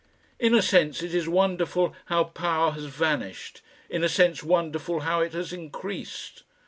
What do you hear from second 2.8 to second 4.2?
vanished, in a